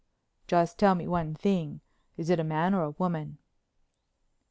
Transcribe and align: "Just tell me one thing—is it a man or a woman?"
"Just 0.47 0.79
tell 0.79 0.95
me 0.95 1.07
one 1.07 1.35
thing—is 1.35 2.31
it 2.31 2.39
a 2.39 2.43
man 2.43 2.73
or 2.73 2.81
a 2.81 2.89
woman?" 2.97 3.37